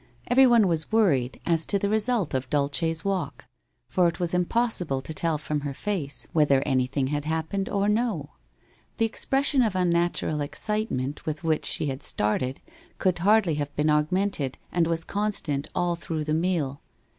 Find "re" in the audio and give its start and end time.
1.87-1.99